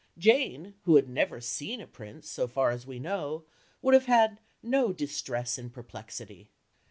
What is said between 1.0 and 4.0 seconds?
never seen a prince, so far as we know, would